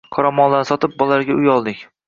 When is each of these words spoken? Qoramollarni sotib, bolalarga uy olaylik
Qoramollarni 0.17 0.67
sotib, 0.71 0.97
bolalarga 1.03 1.39
uy 1.39 1.53
olaylik 1.61 1.89